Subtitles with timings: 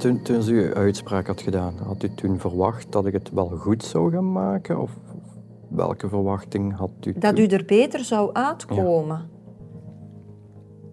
[0.00, 3.84] Toen, toen ze uitspraak had gedaan, had u toen verwacht dat ik het wel goed
[3.84, 4.80] zou gaan maken?
[4.80, 4.90] Of
[5.68, 7.44] welke verwachting had u Dat toen?
[7.44, 9.28] u er beter zou uitkomen.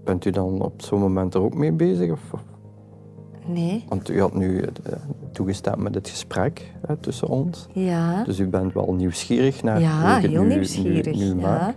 [0.04, 2.11] Bent u dan op zo'n moment er ook mee bezig?
[2.11, 2.33] Of,
[3.46, 3.86] Nee.
[3.89, 4.70] Want u had nu eh,
[5.32, 7.68] toegestemd met het gesprek hè, tussen ons.
[7.74, 8.24] Ja.
[8.24, 11.15] Dus u bent wel nieuwsgierig naar hoe Ja, ik het heel nu, nieuwsgierig.
[11.15, 11.36] nu, nu ja.
[11.36, 11.75] maak.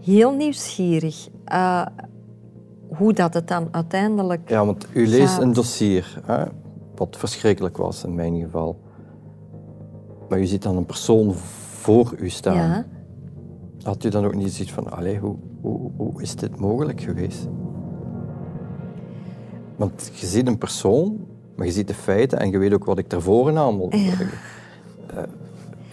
[0.00, 1.28] Heel nieuwsgierig.
[1.44, 1.86] Eh,
[2.96, 4.48] hoe dat het dan uiteindelijk...
[4.48, 5.42] Ja, want u leest gaat.
[5.42, 6.44] een dossier, hè,
[6.94, 8.80] wat verschrikkelijk was in mijn geval.
[10.28, 12.56] Maar u ziet dan een persoon voor u staan.
[12.56, 12.86] Ja.
[13.82, 17.48] Had u dan ook niet zoiets van, allee, hoe, hoe, hoe is dit mogelijk geweest?
[19.76, 21.26] Want je ziet een persoon,
[21.56, 23.10] maar je ziet de feiten en je weet ook wat ik
[23.78, 23.88] wil.
[25.14, 25.26] Ja.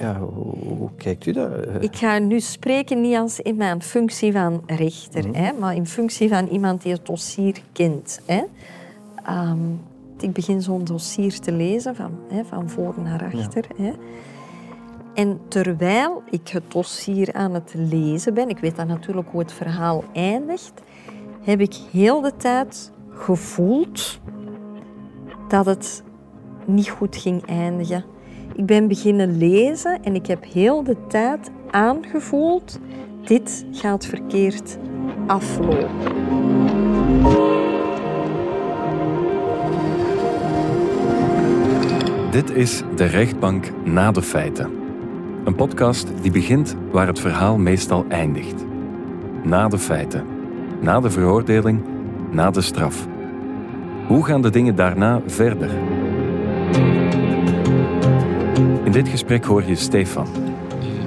[0.02, 1.60] Ja, hoe, hoe kijkt u daar?
[1.60, 5.44] Eh, Ik ga nu spreken niet als in mijn functie van rechter, Mhm.
[5.44, 8.20] hè, maar in functie van iemand die het dossier kent.
[8.26, 8.42] Hè.
[9.26, 9.58] Ehm,
[10.20, 13.66] ik begin zo'n dossier te lezen van, hè, van voor naar achter.
[13.78, 13.92] Hè.
[15.14, 19.54] En terwijl ik het dossier aan het lezen ben, ik weet dan natuurlijk hoe het
[19.54, 20.74] verhaal eindigt,
[21.42, 24.20] heb ik heel de tijd gevoeld
[25.48, 26.04] dat het
[26.66, 28.04] niet goed ging eindigen.
[28.54, 32.80] Ik ben beginnen lezen en ik heb heel de tijd aangevoeld,
[33.24, 34.78] dit gaat verkeerd
[35.28, 35.90] aflopen.
[42.32, 44.70] Dit is De Rechtbank na de feiten.
[45.44, 48.66] Een podcast die begint waar het verhaal meestal eindigt.
[49.44, 50.26] Na de feiten.
[50.82, 51.82] Na de veroordeling.
[52.32, 53.08] Na de straf.
[54.08, 55.70] Hoe gaan de dingen daarna verder?
[58.92, 60.28] In dit gesprek hoor je Stefan.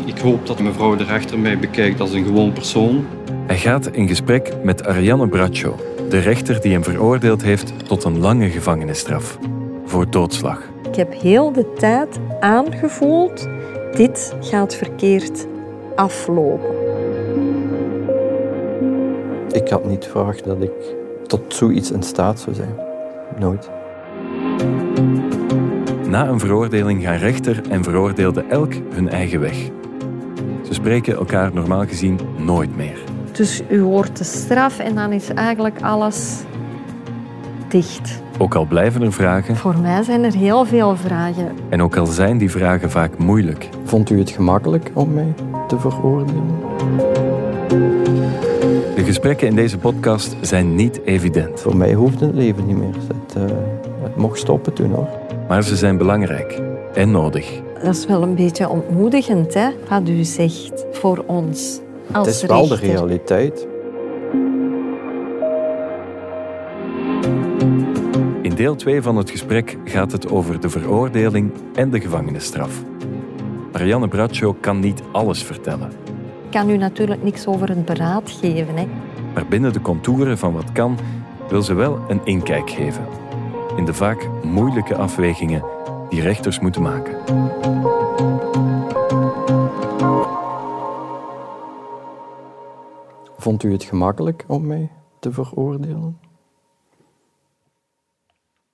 [0.05, 3.07] Ik hoop dat mevrouw de rechter mij bekijkt als een gewoon persoon.
[3.47, 5.77] Hij gaat in gesprek met Ariane Braccio,
[6.09, 9.39] de rechter die hem veroordeeld heeft tot een lange gevangenisstraf.
[9.85, 10.63] Voor doodslag.
[10.89, 13.49] Ik heb heel de tijd aangevoeld,
[13.97, 15.47] dit gaat verkeerd
[15.95, 16.75] aflopen.
[19.51, 20.95] Ik had niet verwacht dat ik
[21.27, 22.75] tot zoiets in staat zou zijn.
[23.39, 23.71] Nooit.
[26.15, 29.57] Na een veroordeling gaan rechter en veroordeelde elk hun eigen weg.
[30.63, 32.99] Ze spreken elkaar normaal gezien nooit meer.
[33.33, 36.43] Dus u hoort de straf en dan is eigenlijk alles
[37.69, 38.23] dicht.
[38.39, 41.53] Ook al blijven er vragen Voor mij zijn er heel veel vragen.
[41.69, 45.35] en ook al zijn die vragen vaak moeilijk, Vond u het gemakkelijk om mij
[45.67, 46.59] te veroordelen?
[48.95, 52.95] de gesprekken in deze podcast zijn niet evident, Voor mij hoefde het leven niet meer.
[53.07, 53.57] Het, eh,
[54.03, 55.24] het mocht stoppen toen hoor.
[55.49, 56.61] Maar ze zijn belangrijk
[56.95, 57.61] en nodig.
[57.83, 61.81] Dat is wel een beetje ontmoedigend, hè, wat u zegt voor ons
[62.13, 63.67] als Het is wel de realiteit.
[68.43, 72.83] In deel 2 van het gesprek gaat het over de veroordeling en de gevangenisstraf.
[73.73, 75.91] Marianne Braccio kan niet alles vertellen,
[76.45, 78.77] Ik kan u natuurlijk niks over het beraad geven.
[78.77, 78.87] Hè.
[79.35, 80.99] maar binnen de contouren van wat kan
[81.49, 83.24] wil ze wel een inkijk geven
[83.77, 85.65] in de vaak moeilijke afwegingen
[86.09, 87.19] die rechters moeten maken.
[93.37, 96.21] Vond u het gemakkelijk om mij te veroordelen?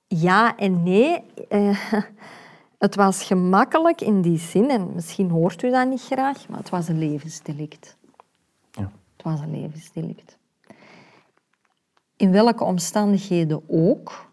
[0.07, 1.23] Ja en nee.
[1.49, 1.91] Eh,
[2.77, 6.69] het was gemakkelijk in die zin, en misschien hoort u dat niet graag, maar het
[6.69, 7.97] was een levensdelict.
[8.71, 8.91] Ja.
[9.17, 10.37] Het was een levensdelict.
[12.15, 14.30] In welke omstandigheden ook.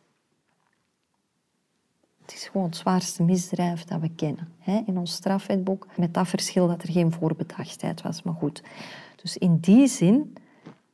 [2.39, 5.87] Is gewoon het zwaarste misdrijf dat we kennen hè, in ons strafwetboek.
[5.97, 8.63] Met dat verschil dat er geen voorbedachtheid was, maar goed.
[9.23, 10.35] Dus in die zin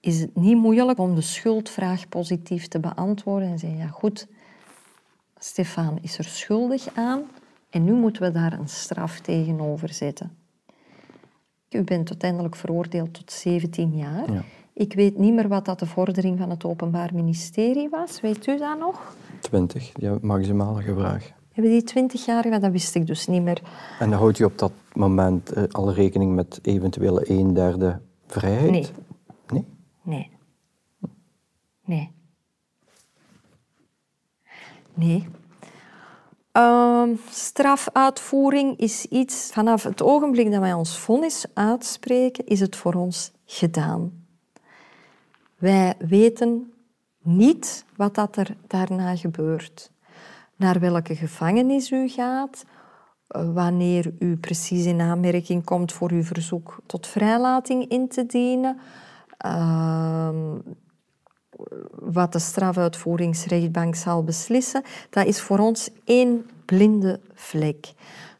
[0.00, 4.26] is het niet moeilijk om de schuldvraag positief te beantwoorden en zeggen, ja goed,
[5.38, 7.22] Stefan is er schuldig aan
[7.70, 10.36] en nu moeten we daar een straf tegenover zetten.
[11.70, 14.32] U bent uiteindelijk veroordeeld tot 17 jaar.
[14.32, 14.42] Ja.
[14.72, 18.20] Ik weet niet meer wat dat de vordering van het Openbaar Ministerie was.
[18.20, 19.16] Weet u dat nog?
[19.40, 21.32] 20, die maximalige vraag.
[21.54, 22.60] Hebben die 20 jaar gehad?
[22.60, 23.62] Dat wist ik dus niet meer.
[23.98, 28.70] En dan houdt u op dat moment eh, al rekening met eventuele een derde vrijheid?
[28.70, 28.86] Nee.
[29.52, 29.66] Nee?
[30.02, 30.30] Nee.
[31.84, 32.10] Nee.
[34.94, 35.28] Nee.
[36.52, 42.94] Ehm, strafuitvoering is iets, vanaf het ogenblik dat wij ons vonnis uitspreken, is het voor
[42.94, 44.26] ons gedaan.
[45.56, 46.72] Wij weten
[47.22, 49.90] niet wat dat er daarna gebeurt.
[50.56, 52.64] Naar welke gevangenis u gaat,
[53.26, 58.78] eh, wanneer u precies in aanmerking komt voor uw verzoek tot vrijlating in te dienen.
[59.38, 60.58] Ehm,
[61.90, 67.92] wat de strafuitvoeringsrechtbank zal beslissen, dat is voor ons één blinde vlek.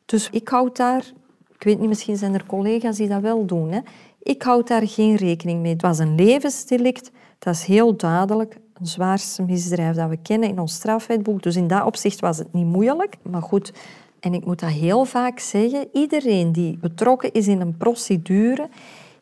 [0.05, 1.13] Dus ik houd daar,
[1.55, 3.81] ik weet niet, misschien zijn er collega's die dat wel doen, hè?
[4.25, 5.73] ik houd daar geen rekening mee.
[5.73, 10.59] Het was een levensdelict, dat is heel duidelijk een zwaarste misdrijf dat we kennen in
[10.59, 11.43] ons strafwetboek.
[11.43, 13.17] Dus in dat opzicht was het niet moeilijk.
[13.23, 13.73] Maar goed,
[14.21, 18.69] en ik moet dat heel vaak zeggen, iedereen die betrokken is in een procedure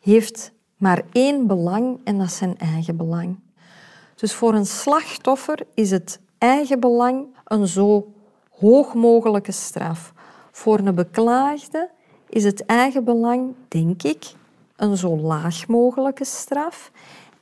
[0.00, 3.38] heeft maar één belang en dat is zijn eigen belang.
[4.14, 8.12] Dus voor een slachtoffer is het eigen belang een zo
[8.50, 10.12] hoog mogelijke straf.
[10.50, 11.90] Voor een beklaagde
[12.28, 14.32] is het eigen belang, denk ik,
[14.76, 16.90] een zo laag mogelijke straf.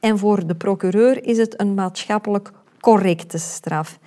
[0.00, 3.98] En voor de procureur is het een maatschappelijk correcte straf.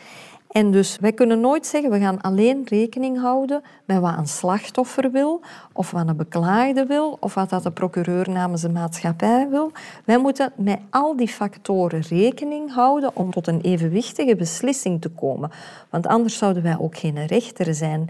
[0.54, 5.12] En dus wij kunnen nooit zeggen, we gaan alleen rekening houden met wat een slachtoffer
[5.12, 5.42] wil,
[5.72, 9.72] of wat een beklaagde wil, of wat dat de procureur namens de maatschappij wil.
[10.06, 15.52] Wij moeten met al die factoren rekening houden om tot een evenwichtige beslissing te komen.
[15.90, 18.10] Want anders zouden wij ook geen rechter zijn.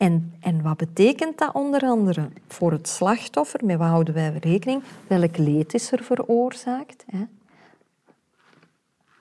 [0.00, 3.64] En, en wat betekent dat onder andere voor het slachtoffer?
[3.64, 4.82] Met wat houden wij rekening?
[5.06, 7.04] Welk leed is er veroorzaakt?
[7.10, 7.24] Hè?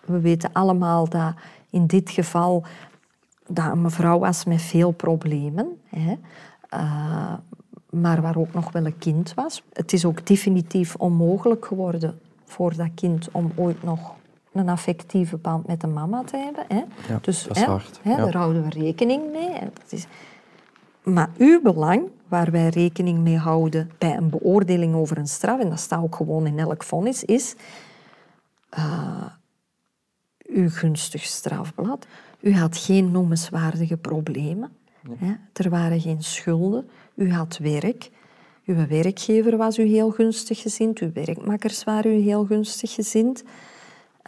[0.05, 1.33] We weten allemaal dat
[1.69, 2.63] in dit geval
[3.47, 6.17] dat een mevrouw was met veel problemen, hè,
[6.73, 7.33] uh,
[7.89, 9.63] maar waar ook nog wel een kind was.
[9.73, 14.15] Het is ook definitief onmogelijk geworden voor dat kind om ooit nog
[14.51, 16.65] een affectieve band met de mama te hebben.
[16.67, 16.83] Hè.
[17.13, 17.99] Ja, dus dat is hè, hard.
[18.01, 19.59] Hè, Daar houden we rekening mee.
[19.59, 20.07] Dat is...
[21.13, 25.69] Maar uw belang, waar wij rekening mee houden bij een beoordeling over een straf, en
[25.69, 27.55] dat staat ook gewoon in elk vonnis, is
[28.77, 29.25] uh,
[30.45, 32.05] uw gunstig strafblad.
[32.39, 34.71] U had geen noemenswaardige problemen.
[35.17, 35.33] Hè?
[35.53, 36.89] Er waren geen schulden.
[37.15, 38.11] U had werk.
[38.65, 40.99] Uw werkgever was u heel gunstig gezind.
[40.99, 43.43] Uw werkmakkers waren u heel gunstig gezind.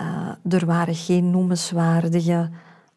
[0.01, 2.49] Uh, er waren geen noemenswaardige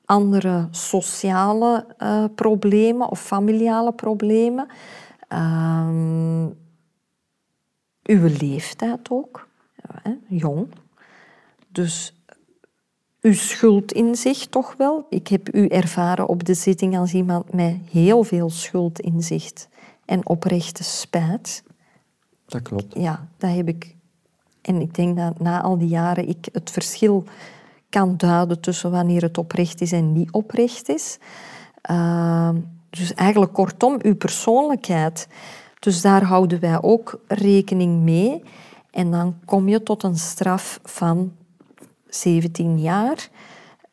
[0.04, 4.66] andere sociale uh, problemen of familiale problemen.
[5.32, 6.46] Uh,
[8.02, 10.68] uw leeftijd ook, ja, jong.
[11.68, 12.14] Dus
[13.20, 15.06] uw schuldinzicht toch wel.
[15.08, 19.68] Ik heb u ervaren op de zitting als iemand met heel veel schuldinzicht
[20.04, 21.62] en oprechte spijt.
[22.46, 22.94] Dat klopt.
[22.98, 23.94] Ja, dat heb ik.
[24.60, 27.24] En ik denk dat na al die jaren ik het verschil
[27.94, 31.18] kan duiden tussen wanneer het oprecht is en niet oprecht is.
[31.90, 32.50] Uh,
[32.90, 35.28] dus eigenlijk kortom, uw persoonlijkheid.
[35.78, 38.42] Dus daar houden wij ook rekening mee.
[38.90, 41.32] En dan kom je tot een straf van
[42.06, 43.28] 17 jaar,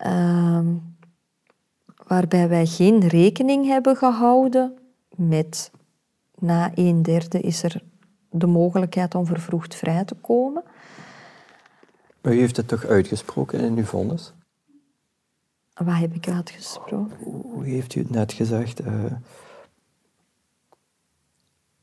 [0.05, 0.59] uh,
[2.07, 4.77] waarbij wij geen rekening hebben gehouden
[5.15, 5.71] met
[6.39, 7.81] na een derde is er
[8.29, 10.63] de mogelijkheid om vervroegd vrij te komen.
[12.21, 14.33] Maar u heeft het toch uitgesproken in uw vonnis?
[15.73, 17.17] Wat heb ik uitgesproken?
[17.23, 18.81] Hoe heeft u het net gezegd?
[18.81, 19.05] Uh,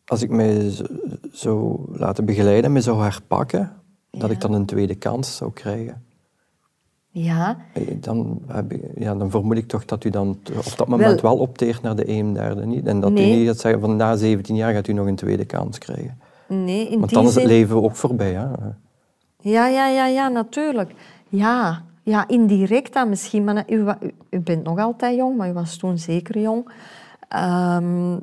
[0.05, 0.73] als ik mij
[1.33, 3.73] zou laten begeleiden, me zou herpakken,
[4.11, 4.19] ja.
[4.19, 6.03] dat ik dan een tweede kans zou krijgen.
[7.11, 7.57] Ja.
[8.01, 11.35] Dan, heb je, ja, dan vermoed ik toch dat u dan op dat moment wel,
[11.35, 12.87] wel opteert naar de een derde niet.
[12.87, 13.33] En dat nee.
[13.33, 16.19] u niet gaat zeggen van na 17 jaar gaat u nog een tweede kans krijgen.
[16.49, 18.33] Nee, in Want dan is het leven ook voorbij.
[18.33, 18.47] Hè?
[19.43, 20.95] Ja, ja, ja, ja, natuurlijk.
[21.29, 23.45] Ja, ja indirect dan misschien.
[23.45, 26.65] Maar u, u, u, bent nog altijd jong, maar u was toen zeker jong.
[26.67, 26.73] Um,
[27.29, 28.19] ehm,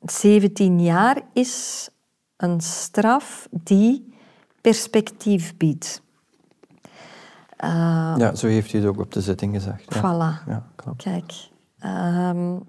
[0.00, 1.88] 17 jaar is
[2.36, 4.14] een straf die
[4.60, 6.02] perspectief biedt.
[7.64, 9.96] Uh, ja, zo heeft u het ook op de zitting gezegd.
[9.96, 10.46] Voilà.
[10.46, 11.02] Ja, klopt.
[11.02, 11.32] Kijk.
[11.84, 12.62] Um,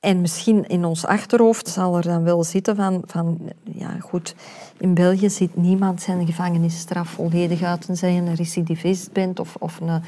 [0.00, 4.34] en misschien in ons achterhoofd zal er dan wel zitten van, van ja goed,
[4.78, 9.80] in België zit niemand zijn gevangenisstraf volledig uit tenzij je een recidivist bent of, of
[9.80, 10.02] een,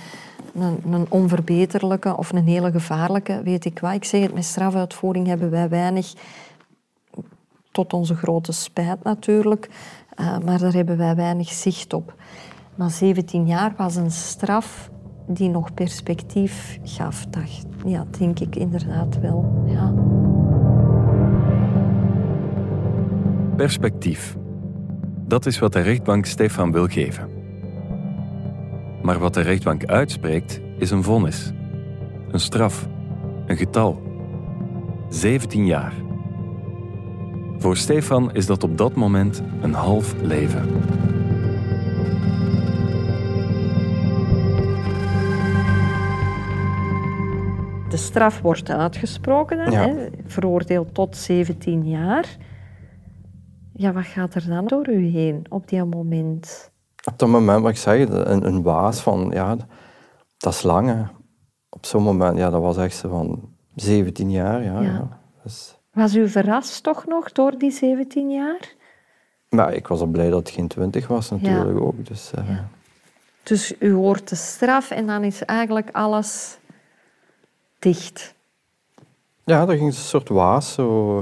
[0.54, 3.94] een, een, onverbeterlijke of een hele gevaarlijke, weet ik wat.
[3.94, 6.12] Ik zeg het, met strafuitvoering hebben wij weinig,
[7.70, 9.70] tot onze grote spijt natuurlijk,
[10.20, 12.14] uh, maar daar hebben wij weinig zicht op.
[12.74, 14.90] Maar 17 jaar was een straf
[15.26, 17.26] die nog perspectief gaf.
[17.26, 19.61] Dat, ja, denk ik inderdaad wel.
[23.62, 24.36] Perspectief.
[25.26, 27.28] Dat is wat de rechtbank Stefan wil geven.
[29.02, 31.52] Maar wat de rechtbank uitspreekt is een vonnis.
[32.30, 32.88] Een straf.
[33.46, 34.02] Een getal.
[35.08, 35.92] 17 jaar.
[37.58, 40.68] Voor Stefan is dat op dat moment een half leven.
[47.88, 52.36] de straf wordt uitgesproken, hè, veroordeeld tot 17 jaar.
[53.82, 56.70] Ja, wat gaat er dan door u heen op die moment?
[57.04, 59.56] Op dat moment, wat ik zeg, een, een waas van, ja,
[60.36, 60.88] dat is lang.
[60.88, 61.02] Hè.
[61.68, 64.62] Op zo'n moment, ja, dat was echt zo van 17 jaar.
[64.62, 65.20] Ja, ja.
[65.42, 65.78] Dus...
[65.92, 68.74] Was u verrast toch nog door die 17 jaar?
[69.48, 72.06] Maar ik was al blij dat het geen 20 was natuurlijk ook.
[72.06, 72.58] Dus, uh...
[73.42, 76.58] dus u hoort de straf en dan is eigenlijk alles
[77.78, 78.34] dicht.
[79.44, 80.72] Ja, er ging een soort waas.
[80.72, 81.18] Zo.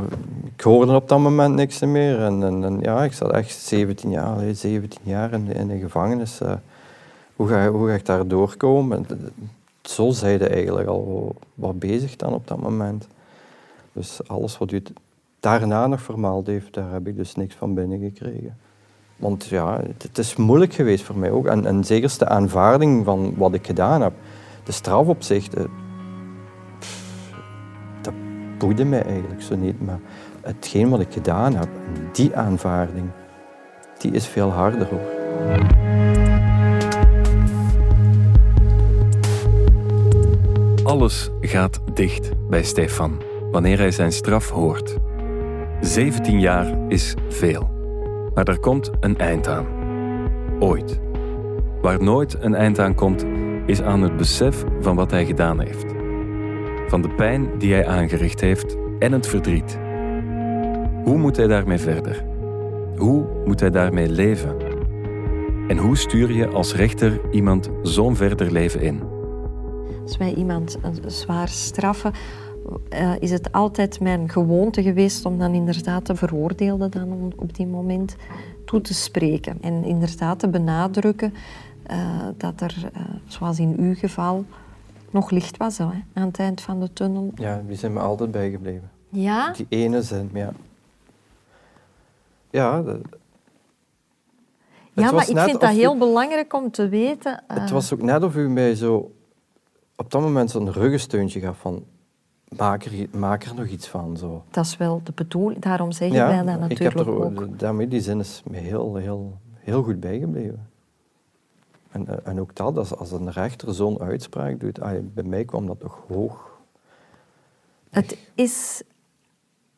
[0.54, 2.20] Ik hoorde op dat moment niks meer.
[2.20, 6.40] En, en, en ja, ik zat echt 17 jaar, 17 jaar in de, gevangenis.
[6.42, 6.52] Uh,
[7.36, 9.06] hoe, ga, hoe ga ik daar doorkomen?
[9.82, 13.06] Zo zeiden eigenlijk al wat bezig dan op dat moment.
[13.92, 14.82] Dus alles wat u
[15.40, 18.56] daarna nog vermaald heeft, daar heb ik dus niks van binnengekregen.
[19.16, 21.46] Want ja, het, is moeilijk geweest voor mij ook.
[21.46, 24.12] En, en zeker de aanvaarding van wat ik gedaan heb.
[24.64, 25.68] De straf op zich, dat
[28.60, 29.80] boeide mij eigenlijk zo niet.
[29.80, 29.98] Maar
[30.40, 31.68] hetgeen wat ik gedaan heb,
[32.12, 33.08] die aanvaarding,
[33.98, 35.18] die is veel harder hoor.
[40.84, 44.96] Alles gaat dicht bij Stefan wanneer hij zijn straf hoort.
[45.80, 47.70] 17 jaar is veel.
[48.34, 49.66] Maar er komt een eind aan.
[50.58, 51.00] Ooit.
[51.82, 53.24] Waar nooit een eind aan komt,
[53.66, 55.99] is aan het besef van wat hij gedaan heeft.
[56.90, 59.78] Van de pijn die hij aangericht heeft en het verdriet.
[61.04, 62.24] Hoe moet hij daarmee verder?
[62.96, 64.56] Hoe moet hij daarmee leven?
[65.68, 69.02] En hoe stuur je als rechter iemand zo'n verder leven in?
[70.02, 72.12] Als wij iemand zwaar straffen,
[72.92, 77.66] uh, is het altijd mijn gewoonte geweest om dan inderdaad de veroordeelde dan op die
[77.66, 78.16] moment
[78.64, 79.58] toe te spreken.
[79.60, 81.34] En inderdaad te benadrukken
[81.90, 81.96] uh,
[82.36, 84.44] dat er, uh, zoals in uw geval,
[85.10, 87.30] nog licht was hè, aan het eind van de tunnel.
[87.34, 88.90] Ja, die zijn me altijd bijgebleven.
[89.08, 89.52] Ja?
[89.52, 90.52] Die ene zin, ja.
[92.50, 92.98] Ja, dat...
[94.92, 97.42] Ja, maar ik vind dat heel belangrijk om te weten.
[97.46, 99.12] Het was ook net of u mij zo
[99.96, 101.84] op dat moment zo'n ruggensteuntje gaf van
[102.56, 104.16] maak er, maak er nog iets van.
[104.16, 104.44] Zo.
[104.50, 107.58] Dat is wel de bedoeling, daarom zeggen ja, wij dat natuurlijk ik heb er, ook.
[107.58, 110.69] Daarmee, die zin is me heel, heel, heel goed bijgebleven.
[111.90, 114.78] En, eh, en ook dat, als, een rechter zo'n uitspraak doet,
[115.14, 116.58] bij mij kwam dat toch hoog.
[117.90, 118.82] Het is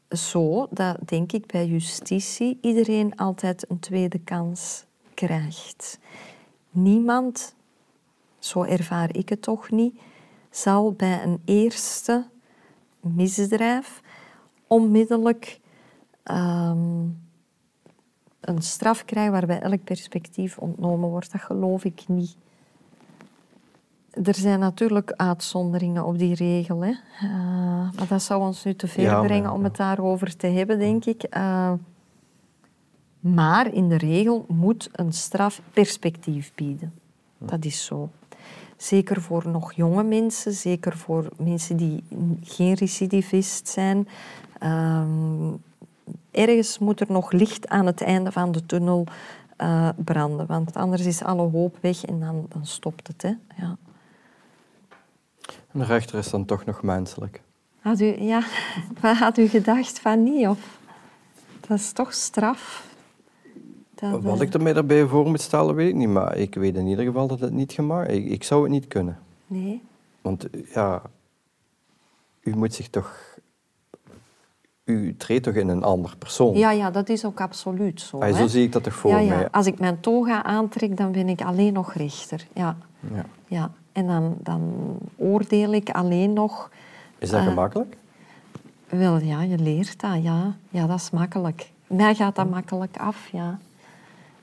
[0.09, 5.99] zo dat, denk ik, bij justitie iedereen altijd een tweede kans krijgt.
[6.71, 7.55] Niemand,
[8.39, 10.01] zo ervaar ik het toch niet,
[10.51, 12.27] zal bij een eerste
[13.01, 14.03] misdrijf
[14.67, 15.61] onmiddellijk
[16.23, 17.07] ehm,
[18.43, 21.33] een straf krijgen waarbij elk perspectief ontnomen wordt.
[21.33, 22.37] Dat geloof ik niet.
[24.23, 26.85] Er zijn natuurlijk uitzonderingen op die regel.
[26.85, 26.91] Hè.
[26.91, 27.31] Uh,
[27.97, 31.37] maar dat zou ons nu te ver brengen om het daarover te hebben, denk ik.
[31.37, 31.73] Uh,
[33.21, 36.93] maar in de regel moet een straf perspectief bieden.
[37.39, 38.11] Dat is zo.
[38.77, 42.05] Zeker voor nog jonge mensen, zeker voor mensen die
[42.43, 44.09] geen recidivist zijn.
[44.63, 45.63] Um,
[46.33, 49.07] ergens moet er nog licht aan het einde van de tunnel
[49.59, 53.23] uh, branden, want anders is alle hoop weg en dan, dan stopt het.
[53.23, 53.33] Hè?
[53.57, 53.77] Ja.
[55.73, 57.43] Een rechter is dan toch nog menselijk.
[57.81, 58.43] Had u, ja,
[59.01, 60.47] wat had u gedacht van niet?
[60.47, 60.79] Of?
[61.61, 62.91] Dat is toch straf?
[64.11, 66.09] Wat ik er daarbij voor moet stellen, weet ik niet.
[66.09, 68.89] Maar ik weet in ieder geval dat het niet gemaakt ik, ik zou het niet
[68.89, 69.19] kunnen.
[69.47, 69.83] Nee.
[70.21, 71.03] Want ja,
[72.41, 73.39] u moet zich toch...
[74.85, 76.57] U treedt toch in een ander persoon?
[76.57, 78.19] Ja, ja, dat is ook absoluut zo.
[78.19, 79.35] Ah, zo zie ik dat toch voor ja, ja.
[79.35, 79.51] mij.
[79.51, 82.47] Als ik mijn toga aantrek, dan ben ik alleen nog rechter.
[82.55, 82.77] Ja.
[83.15, 83.25] ja.
[83.47, 83.71] ja.
[83.93, 84.73] En dan, dan
[85.17, 86.71] oordeel ik alleen nog...
[87.19, 87.97] Is dat uh, gemakkelijk?
[88.89, 90.57] Wel, ja, je leert dat, ja.
[90.69, 91.71] Ja, dat is makkelijk.
[91.87, 93.59] Mij gaat dat makkelijk af, ja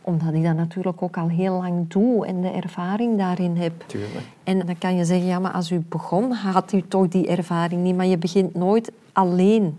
[0.02, 3.84] omdat ik dat natuurlijk ook al heel lang doe en de ervaring daarin heb.
[3.86, 4.26] Tuurlijk.
[4.44, 7.84] En dan kan je zeggen, ja, maar als u begon, had u toch die ervaring
[7.84, 7.96] niet.
[7.96, 9.78] Maar je begint nooit alleen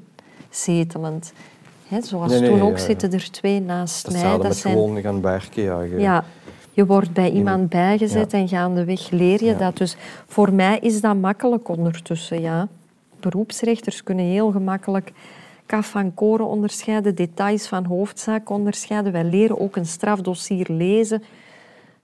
[0.50, 1.32] zetelend.
[1.88, 4.38] He, zoals toen ook zitten er twee naast dat mij.
[4.38, 5.62] Dat zijn gewoon gaan werken.
[5.62, 5.98] Ja, je...
[5.98, 6.24] ja,
[6.70, 8.38] je wordt bij iemand bijgezet ja.
[8.38, 9.76] en gaandeweg leer je dat.
[9.76, 12.68] Dus voor mij is dat makkelijk ondertussen, ja.
[13.20, 15.12] Beroepsrechters kunnen heel gemakkelijk
[15.66, 19.12] kaf van koren onderscheiden, details van hoofdzaak onderscheiden.
[19.12, 21.22] Wij leren ook een strafdossier lezen,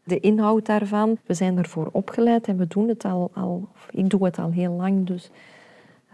[0.04, 1.18] de inhoud daarvan.
[1.26, 4.72] We zijn ervoor opgeleid en we doen het al, al ik doe het al heel
[4.72, 5.06] lang.
[5.06, 5.30] Dus,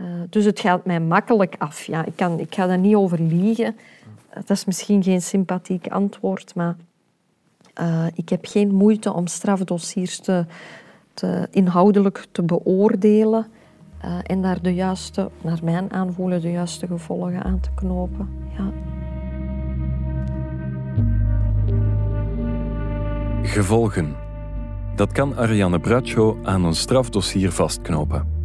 [0.01, 1.85] uh, dus het gaat mij makkelijk af.
[1.85, 3.77] Ja, ik, kan, ik ga daar niet over liegen.
[4.35, 6.77] Dat is misschien geen sympathiek antwoord, maar
[7.81, 10.47] uh, ik heb geen moeite om strafdossiers te,
[11.15, 13.47] te inhoudelijk te beoordelen.
[14.05, 18.29] Uh, en daar de juiste, naar mijn aanvoelen, de juiste gevolgen aan te knopen.
[18.57, 18.71] Ja.
[23.43, 24.17] Gevolgen.
[24.97, 28.42] Dat kan Ariane Bradshaw aan een strafdossier vastknopen.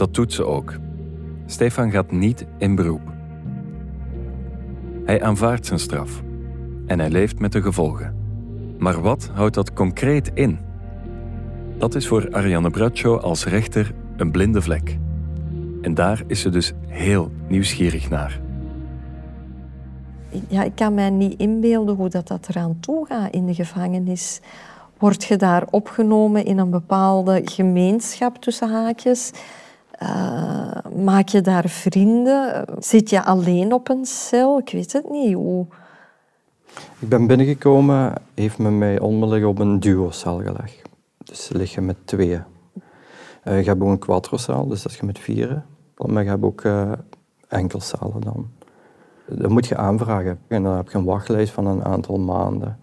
[0.00, 0.74] Dat doet ze ook.
[1.46, 3.00] Stefan gaat niet in beroep.
[5.04, 6.22] Hij aanvaardt zijn straf
[6.86, 8.14] en hij leeft met de gevolgen.
[8.78, 10.58] Maar wat houdt dat concreet in?
[11.78, 14.98] Dat is voor Ariane Bradshaw als rechter een blinde vlek.
[15.82, 18.40] En daar is ze dus heel nieuwsgierig naar.
[20.48, 24.40] Ja, ik kan mij niet inbeelden hoe dat, dat eraan toe gaat in de gevangenis.
[24.98, 29.32] Word je daar opgenomen in een bepaalde gemeenschap tussen haakjes?
[30.02, 30.70] Uh,
[31.04, 32.64] maak je daar vrienden?
[32.78, 34.58] Zit je alleen op een cel?
[34.58, 35.34] Ik weet het niet.
[35.34, 35.66] Hoe...
[36.98, 40.82] Ik ben binnengekomen, heeft men mij onmiddellijk op een duocel gelegd.
[41.24, 42.42] Dus lig je met tweeën.
[43.44, 45.64] Uh, je hebt ook een quattrozaal, dus dat is je met vieren.
[45.96, 46.92] Maar je hebt ook uh,
[47.48, 48.50] enkelzalen dan.
[49.26, 50.38] Dat moet je aanvragen.
[50.48, 52.78] En dan heb je een wachtlijst van een aantal maanden.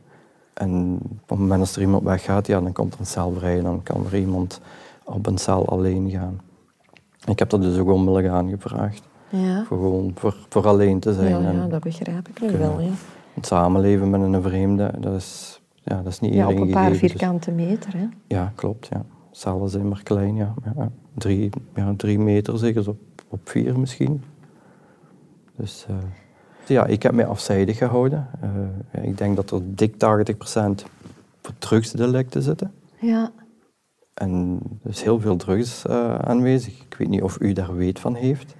[0.54, 3.62] En op het moment dat er iemand weggaat, ja, dan komt er een cel vrij.
[3.62, 4.62] Dan kan er iemand
[5.04, 6.40] op een cel alleen gaan.
[7.28, 9.08] Ik heb dat dus ook onmiddellijk aangevraagd.
[9.30, 9.64] Ja.
[9.64, 11.42] Voor, gewoon, voor, voor alleen te zijn.
[11.42, 12.80] Ja, ja dat begrijp ik nu wel.
[12.80, 12.90] Ja.
[13.34, 16.74] Het samenleven met een vreemde, dat is, ja, dat is niet ja, iedereen op een
[16.74, 17.98] paar gegeven, dus- vierkante meter.
[17.98, 18.06] Hè?
[18.28, 18.88] Ja, klopt.
[18.88, 19.06] Ja.
[19.32, 20.54] Cellen zijn maar klein, ja.
[20.76, 20.90] ja.
[21.14, 24.24] Drie, ja, drie meter zeker, op, op vier misschien.
[25.56, 25.96] Dus uh,
[26.66, 28.28] ja, ik heb mij afzijdig gehouden.
[28.94, 29.98] Uh, ik denk dat er dik 80%
[31.42, 32.72] voor drugsdelicten zitten.
[33.00, 33.32] Ja.
[34.18, 36.82] En er is heel veel drugs uh, aanwezig.
[36.82, 38.56] Ik weet niet of u daar weet van heeft.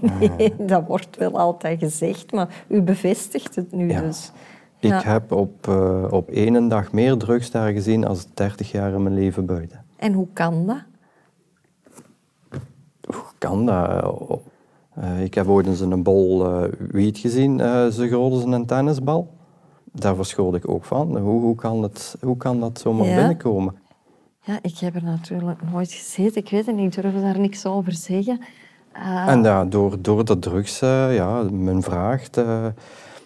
[0.18, 4.00] nee, dat wordt wel altijd gezegd, maar u bevestigt het nu ja.
[4.00, 4.32] dus.
[4.78, 9.02] Ik heb op, uh, op één dag meer drugs daar gezien als 30 jaar in
[9.02, 9.84] mijn leven buiten.
[9.96, 10.82] En hoe kan dat?
[13.00, 14.40] Hoe kan dat?
[14.98, 17.58] Uh, ik heb ooit eens een bol uh, wiet gezien,
[17.92, 19.34] zo groot als een tennisbal.
[19.92, 21.18] Daar verschoot ik ook van.
[21.18, 23.14] Hoe, hoe, kan, het, hoe kan dat zomaar Ja.
[23.14, 23.74] binnenkomen?
[24.44, 26.42] Ja, ik heb er natuurlijk nooit gezeten.
[26.42, 28.40] Ik weet het niet, ik durf daar niks over zeggen.
[28.96, 32.66] Uh, En ja, door, door de drugs, uh, ja, men vraagt, uh,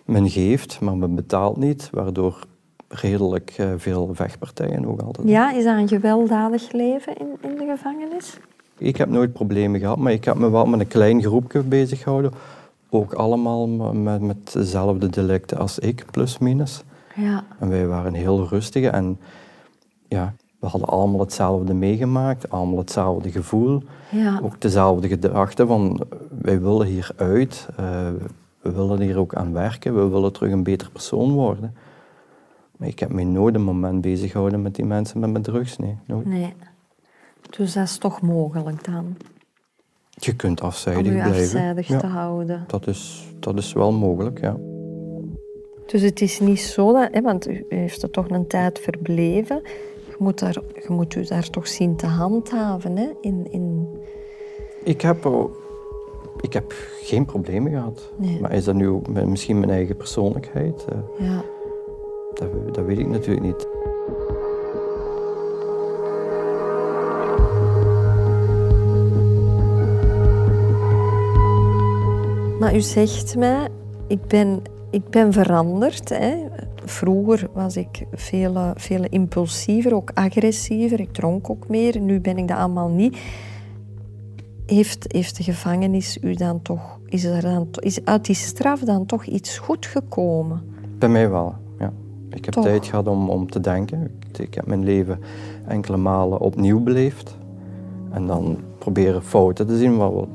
[0.05, 2.47] men geeft, maar men betaalt niet, waardoor
[2.89, 5.29] redelijk uh, veel vechtpartijen ook altijd.
[5.29, 8.39] Ja, is dat een gewelddadig leven in, in de gevangenis?
[8.79, 12.03] Ik heb nooit problemen gehad, maar ik heb me wel met een klein groepje bezig
[12.03, 12.33] gehouden.
[12.91, 16.83] Ook allemaal met, met dezelfde delicten als ik, plus minus.
[17.15, 17.45] Ja.
[17.59, 19.19] En wij waren heel rustig en
[20.09, 23.83] ja, we hadden allemaal hetzelfde meegemaakt, allemaal hetzelfde gevoel.
[24.11, 24.41] Ja.
[24.43, 26.01] Ook dezelfde gedachte van
[26.41, 28.09] wij willen hier uit, uh,
[28.61, 31.75] we willen hier ook aan werken, we willen terug een beter persoon worden.
[32.77, 35.77] Maar ik heb me nooit een moment bezig gehouden met die mensen met mijn drugs,
[35.79, 35.97] nee.
[36.07, 36.27] Nooit.
[36.27, 36.53] Nee.
[37.51, 39.17] Dus dat is toch mogelijk dan?
[40.11, 41.41] Je kunt Om afzijdig u blijven.
[41.43, 42.65] afzijdig Ja, te houden.
[42.67, 44.57] dat, is, dat is wel mogelijk, ja.
[45.87, 49.63] Dus het is niet zo dat, hè, want u heeft er toch een tijd verbleven.
[50.19, 52.97] Je moet, daar, je moet u daar toch zien te handhaven.
[52.97, 53.11] Hè?
[53.21, 53.89] In, in...
[54.85, 55.29] Ik heb,
[56.41, 56.73] ik heb
[57.03, 58.13] geen problemen gehad.
[58.17, 58.41] Nee.
[58.41, 60.85] Maar is dat nu misschien mijn eigen persoonlijkheid?
[60.89, 61.45] Eh, Ja.
[62.35, 63.67] dat, dat weet ik natuurlijk niet.
[72.59, 73.69] Maar u zegt mij,
[74.07, 76.09] ik ben, ik ben veranderd.
[76.09, 76.35] Hè.
[76.85, 81.01] Vroeger was ik veel, veel impulsiever, ook agressiever.
[81.01, 82.01] Ik dronk ook meer.
[82.01, 83.19] Nu ben ik dat allemaal niet.
[84.67, 86.99] Heeft, heeft de gevangenis u dan toch...
[87.07, 90.63] Is, er dan, is uit die straf dan toch iets goed gekomen?
[90.99, 91.93] Bij mij wel, ja.
[92.31, 92.65] Ik heb Toch?
[92.65, 94.03] tijd gehad om, om te denken.
[94.03, 95.21] Ik, ik heb mijn leven
[95.67, 97.37] enkele malen opnieuw beleefd.
[98.11, 99.97] En dan proberen fouten te zien.
[99.97, 100.29] Wat-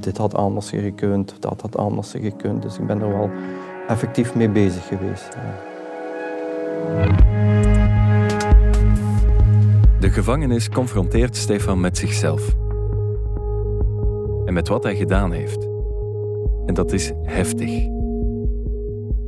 [0.00, 2.62] dit had anders gekund, dat had anders gekund.
[2.62, 3.30] Dus ik ben er wel
[3.88, 5.34] effectief mee bezig geweest.
[5.34, 5.65] ja.
[10.00, 12.56] De gevangenis confronteert Stefan met zichzelf.
[14.44, 15.68] En met wat hij gedaan heeft.
[16.66, 17.84] En dat is heftig.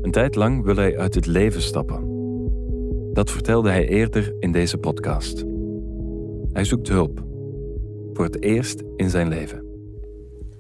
[0.03, 2.07] Een tijd lang wil hij uit het leven stappen.
[3.12, 5.44] Dat vertelde hij eerder in deze podcast.
[6.53, 7.25] Hij zoekt hulp.
[8.12, 9.64] Voor het eerst in zijn leven.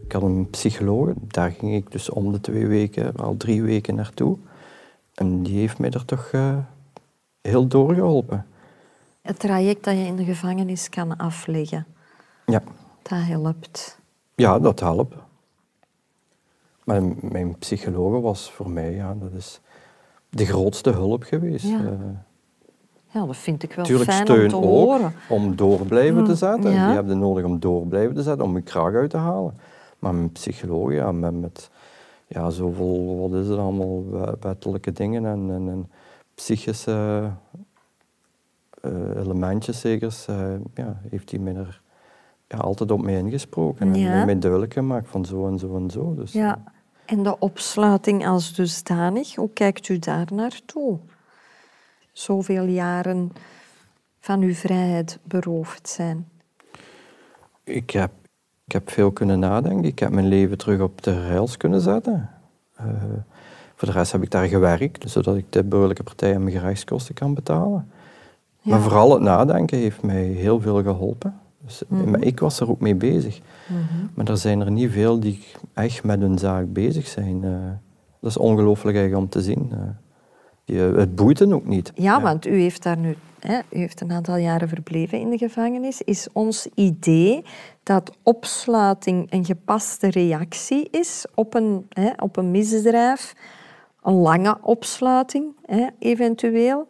[0.04, 3.94] Ik had een psycholoog, daar ging ik dus om de twee weken, al drie weken
[3.94, 4.38] naartoe.
[5.14, 6.58] En die heeft mij er toch eh,
[7.48, 8.46] heel doorgeholpen.
[9.22, 11.86] Het traject dat je in de gevangenis kan afleggen,
[12.46, 12.62] Ja,
[13.02, 13.98] dat helpt.
[14.34, 15.14] ja dat helpt.
[16.84, 19.60] Maar mijn psycholoog was voor mij, ja, dat is
[20.30, 21.64] de grootste hulp geweest.
[21.64, 21.78] Ja.
[21.84, 21.92] Eh,
[23.10, 25.12] Ja, dat vind ik wel Tuurlijk fijn steun om te ook, horen.
[25.28, 26.70] om door blijven te Mm, zetten.
[26.70, 26.86] ja.
[26.86, 29.54] Die heb je nodig om door blijven te zetten, om je kraag uit te halen.
[29.98, 31.70] Maar mijn psycholoog, ja, met, met
[32.26, 35.90] ja, zoveel, wat is het allemaal, we- wettelijke dingen en, en, en
[36.38, 37.30] psychische
[38.80, 40.16] eh, elementjes zeker,
[40.74, 41.80] ja, heeft hij mij er
[42.48, 43.92] ja, altijd op mij ingesproken.
[43.94, 44.24] En Ja.
[44.24, 46.14] mij duidelijk gemaakt van zo en zo en zo.
[46.14, 46.62] Dus, Ja.
[47.04, 50.98] En de opsluiting als dusdanig, hoe kijkt u daar naartoe?
[52.12, 53.32] Zoveel jaren
[54.20, 56.28] van uw vrijheid beroofd zijn.
[57.64, 58.10] Ik heb,
[58.64, 59.84] ik heb veel kunnen nadenken.
[59.84, 62.30] Ik heb mijn leven terug op de rails kunnen zetten.
[62.74, 62.86] Eh,
[63.78, 67.14] voor de rest heb ik daar gewerkt, zodat ik de burgerlijke partij en mijn gerechtskosten
[67.14, 67.90] kan betalen.
[68.60, 68.70] Ja.
[68.70, 71.40] Maar vooral het nadenken heeft mij heel veel geholpen.
[71.64, 72.10] Dus, Mhm.
[72.10, 73.40] maar ik was er ook mee bezig.
[73.66, 74.06] Mhm.
[74.14, 77.44] Maar er zijn er niet veel die echt met hun zaak bezig zijn.
[77.44, 77.50] eh.
[78.20, 79.68] dat is ongelooflijk eigenlijk om te zien.
[79.72, 79.78] eh.
[80.64, 81.92] Die, eh, het boeit hen ook niet.
[81.94, 85.38] Ja, want u heeft daar nu hè, u heeft een aantal jaren verbleven in de
[85.38, 86.02] gevangenis.
[86.02, 87.44] Is ons idee
[87.82, 93.34] dat opsluiting een gepaste reactie is op een, hè, op een misdrijf,
[94.08, 96.86] een lange opsluiting hè, eventueel?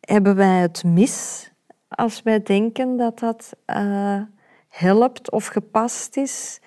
[0.00, 1.50] Hebben wij het mis
[1.88, 4.22] als wij denken dat dat eh,
[4.68, 6.60] helpt of gepast is?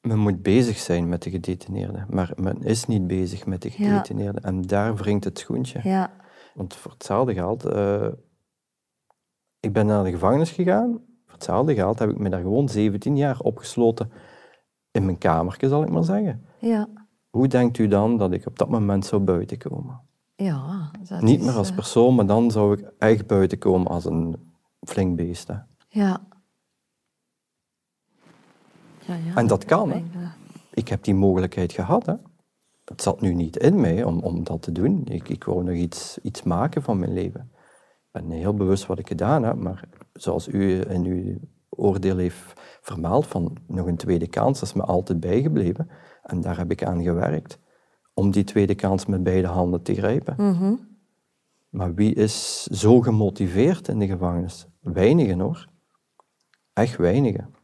[0.00, 3.74] Men moet bezig zijn met de gedetineerden, maar men is niet bezig met de Ja.
[3.74, 4.42] gedetineerden.
[4.42, 5.80] En daar wringt het schoentje.
[5.82, 6.10] Ja,
[6.54, 8.08] Want voor hetzelfde geld, eh,
[9.60, 10.90] ik ben naar de gevangenis gegaan.
[11.24, 14.12] Voor hetzelfde geld heb ik me daar gewoon 17 jaar opgesloten
[14.90, 16.46] in mijn kamertje, zal ik maar zeggen.
[16.58, 16.88] ja,
[17.34, 20.00] Hoe denkt u dan dat ik op dat moment zou buiten komen?
[20.36, 20.90] ja.
[21.08, 24.04] dat Niet is, meer als eh, persoon, maar dan zou ik echt buiten komen als
[24.04, 24.36] een
[24.80, 25.48] flink beest.
[25.48, 25.54] Hè.
[25.88, 26.26] Ja.
[29.06, 29.34] Ja, ja.
[29.34, 30.02] En dat kan, hè.
[30.70, 32.06] Ik heb die mogelijkheid gehad.
[32.06, 32.14] Hè.
[32.84, 35.02] Het zat nu niet in mij om, om dat te doen.
[35.04, 37.50] Ik, ik wou nog iets, iets maken van mijn leven.
[37.52, 42.52] Ik ben heel bewust wat ik gedaan heb, maar zoals u in uw oordeel heeft
[42.80, 45.88] vermeld, van nog een tweede kans, dat is me altijd bijgebleven.
[46.24, 47.58] En daar heb ik aan gewerkt.
[48.14, 50.34] Om die tweede kans met beide handen te grijpen.
[50.38, 50.74] mhm.
[51.68, 54.66] Maar wie is zo gemotiveerd in de gevangenis?
[54.80, 55.68] Weinigen hoor.
[56.72, 57.54] Echt weinigen.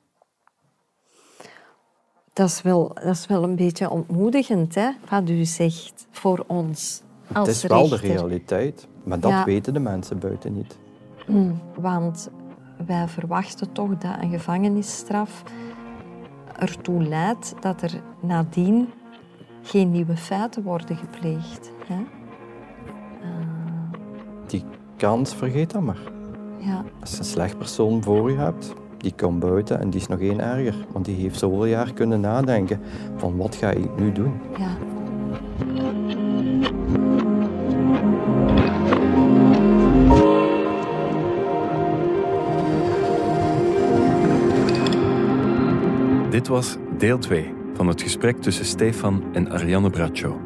[2.33, 7.03] Dat is, wel, dat is wel een beetje ontmoedigend, hè, wat u zegt voor ons
[7.33, 8.89] als Het is wel de realiteit.
[9.05, 9.45] Maar dat Ja.
[9.45, 10.79] weten de mensen buiten niet.
[11.27, 12.31] Mm, Want
[12.87, 15.43] wij verwachten toch dat een gevangenisstraf
[16.61, 18.89] ertoe leidt dat er nadien
[19.63, 21.73] geen nieuwe feiten worden gepleegd.
[21.87, 21.97] Hè?
[24.47, 24.65] Die
[24.97, 26.01] kans, vergeet dat maar.
[26.59, 30.07] Ja, Als je een slecht persoon voor je hebt, die komt buiten en die is
[30.07, 30.75] nog één erger.
[30.93, 32.81] Want die heeft zoveel jaar kunnen nadenken
[33.17, 34.33] van wat ga ik nu doen.
[34.59, 34.77] ja.
[46.51, 50.41] Was deel 2 van het gesprek tussen Stefan en Ariane Braccio.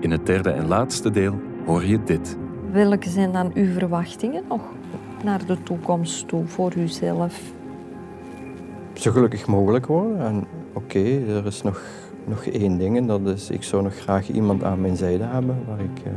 [0.00, 2.36] In het derde en laatste deel hoor je dit.
[2.72, 4.60] Welke zijn dan uw verwachtingen nog
[5.24, 7.40] naar de toekomst toe voor uzelf?
[8.92, 10.20] Zo gelukkig mogelijk worden.
[10.20, 11.82] En oké, er is nog,
[12.24, 15.64] nog één ding en dat is, ik zou nog graag iemand aan mijn zijde hebben
[15.66, 16.12] waar ik eh,